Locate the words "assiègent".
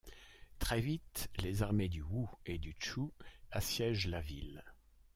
3.51-4.07